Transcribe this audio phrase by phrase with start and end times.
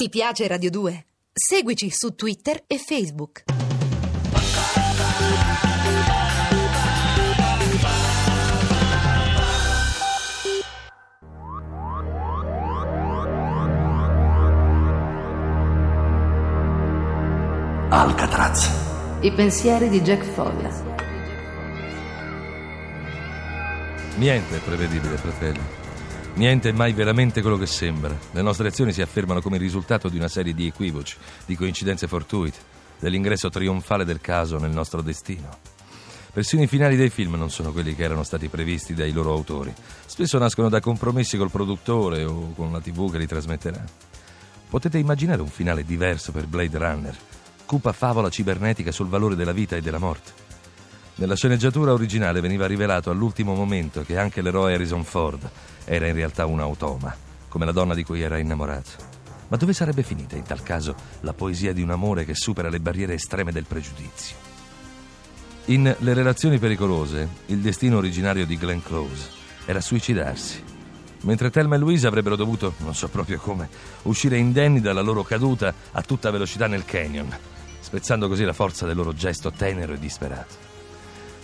[0.00, 1.06] Ti piace Radio 2?
[1.32, 3.42] Seguici su Twitter e Facebook.
[17.88, 18.70] Alcatraz.
[19.22, 20.70] I pensieri di Jack Folla.
[24.14, 25.87] Niente è prevedibile, fratelli.
[26.38, 28.16] Niente è mai veramente quello che sembra.
[28.30, 32.06] Le nostre azioni si affermano come il risultato di una serie di equivoci, di coincidenze
[32.06, 32.58] fortuite,
[33.00, 35.48] dell'ingresso trionfale del caso nel nostro destino.
[36.32, 39.74] Persino i finali dei film non sono quelli che erano stati previsti dai loro autori.
[40.06, 43.84] Spesso nascono da compromessi col produttore o con la TV che li trasmetterà.
[44.70, 47.16] Potete immaginare un finale diverso per Blade Runner,
[47.66, 50.47] cupa favola cibernetica sul valore della vita e della morte.
[51.18, 55.50] Nella sceneggiatura originale veniva rivelato all'ultimo momento che anche l'eroe Harrison Ford
[55.84, 57.12] era in realtà un automa,
[57.48, 58.90] come la donna di cui era innamorato.
[59.48, 62.78] Ma dove sarebbe finita in tal caso la poesia di un amore che supera le
[62.78, 64.36] barriere estreme del pregiudizio?
[65.66, 69.28] In Le relazioni pericolose, il destino originario di Glenn Close
[69.64, 70.62] era suicidarsi,
[71.22, 73.68] mentre Thelma e Louise avrebbero dovuto, non so proprio come,
[74.02, 77.36] uscire indenni dalla loro caduta a tutta velocità nel canyon,
[77.80, 80.76] spezzando così la forza del loro gesto tenero e disperato.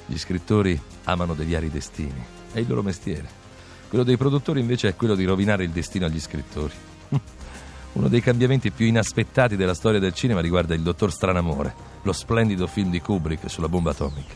[0.06, 3.42] Gli scrittori amano deviare i destini, è il loro mestiere.
[3.88, 6.72] Quello dei produttori invece è quello di rovinare il destino agli scrittori.
[7.94, 12.66] Uno dei cambiamenti più inaspettati della storia del cinema riguarda Il Dottor Stranamore, lo splendido
[12.66, 14.34] film di Kubrick sulla bomba atomica.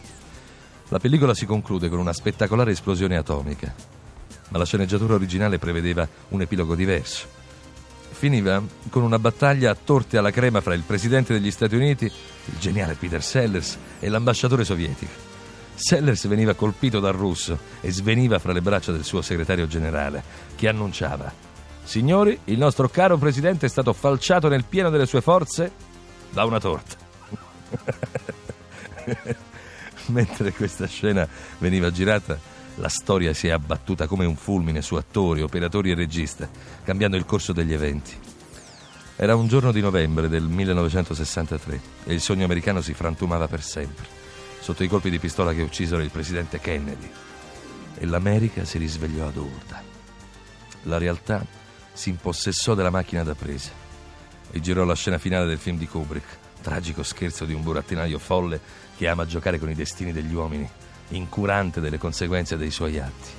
[0.91, 3.75] La pellicola si conclude con una spettacolare esplosione atomica,
[4.51, 7.27] ma la sceneggiatura originale prevedeva un epilogo diverso.
[8.11, 12.59] Finiva con una battaglia a torte alla crema fra il presidente degli Stati Uniti, il
[12.59, 15.28] geniale Peter Sellers, e l'ambasciatore sovietico.
[15.79, 20.23] Sellers veniva colpito dal russo e sveniva fra le braccia del suo segretario generale,
[20.57, 21.33] che annunciava:
[21.85, 25.71] Signori, il nostro caro presidente è stato falciato nel pieno delle sue forze
[26.31, 26.97] da una torta.
[30.07, 32.39] Mentre questa scena veniva girata,
[32.77, 36.49] la storia si è abbattuta come un fulmine su attori, operatori e regista,
[36.85, 38.13] cambiando il corso degli eventi.
[39.17, 44.07] Era un giorno di novembre del 1963 e il sogno americano si frantumava per sempre,
[44.61, 47.11] sotto i colpi di pistola che uccisero il presidente Kennedy.
[47.95, 49.83] E l'America si risvegliò ad urda.
[50.83, 51.45] La realtà
[51.93, 53.71] si impossessò della macchina da presa
[54.51, 58.61] e girò la scena finale del film di Kubrick, tragico scherzo di un burattinaio folle
[58.97, 60.69] che ama giocare con i destini degli uomini,
[61.09, 63.31] incurante delle conseguenze dei suoi atti.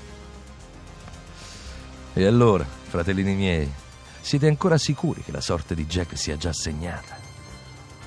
[2.13, 3.71] E allora, fratellini miei,
[4.19, 7.17] siete ancora sicuri che la sorte di Jack sia già segnata?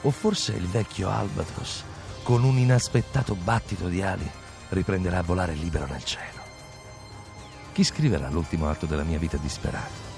[0.02, 1.84] O forse il vecchio Albatros,
[2.22, 4.28] con un inaspettato battito di ali,
[4.70, 6.40] riprenderà a volare libero nel cielo?
[7.72, 10.10] Chi scriverà l'ultimo atto della mia vita disperata?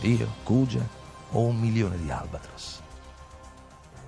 [0.00, 0.86] Io, Cugia
[1.30, 2.82] o un milione di Albatros?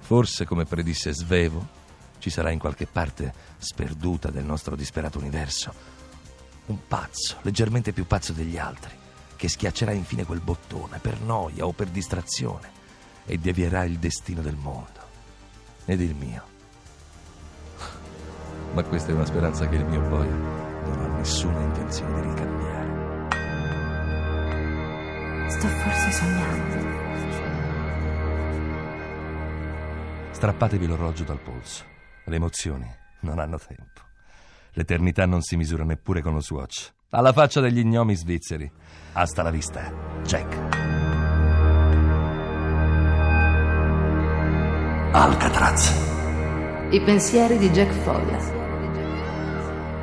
[0.01, 1.79] Forse, come predisse Svevo,
[2.19, 5.99] ci sarà in qualche parte sperduta del nostro disperato universo
[6.67, 8.93] un pazzo, leggermente più pazzo degli altri,
[9.37, 12.71] che schiaccerà infine quel bottone per noia o per distrazione
[13.27, 15.01] e devierà il destino del mondo
[15.85, 16.59] ed il mio.
[18.73, 22.69] Ma questa è una speranza che il mio poi non ha nessuna intenzione di ricambiare.
[25.51, 26.99] Sto forse sognando.
[30.31, 31.85] Strappatevi l'orologio dal polso.
[32.25, 32.89] Le emozioni
[33.21, 34.01] non hanno tempo.
[34.75, 36.93] L'eternità non si misura neppure con lo swatch.
[37.11, 38.71] Alla faccia degli gnomi svizzeri.
[39.13, 39.93] Hasta la vista,
[40.23, 40.57] Jack.
[45.13, 46.89] Alcatraz.
[46.91, 48.60] I pensieri di Jack Folla.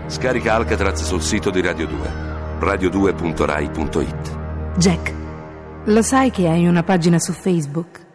[0.09, 2.09] Scarica Alcatraz sul sito di Radio 2.
[2.59, 4.77] radio2.rai.it.
[4.77, 5.13] Jack,
[5.83, 8.05] lo sai che hai una pagina su Facebook?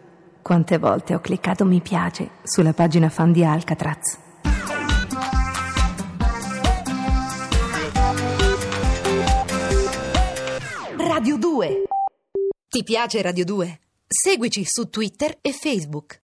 [0.41, 4.19] Quante volte ho cliccato mi piace sulla pagina fan di Alcatraz?
[10.97, 11.83] Radio 2.
[12.69, 13.81] Ti piace Radio 2?
[14.07, 16.21] Seguici su Twitter e Facebook.